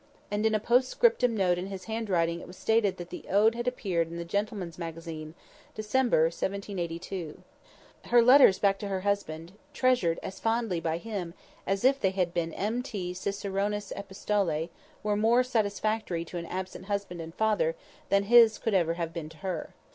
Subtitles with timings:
[0.31, 3.53] And in a post scriptum note in his handwriting it was stated that the Ode
[3.53, 5.35] had appeared in the Gentleman's Magazine,
[5.75, 7.43] December 1782.
[8.05, 11.35] Her letters back to her husband (treasured as fondly by him
[11.67, 12.81] as if they had been M.
[12.81, 13.13] T.
[13.13, 14.69] Ciceronis Epistolæ)
[15.03, 17.75] were more satisfactory to an absent husband and father
[18.09, 19.69] than his could ever have been to her.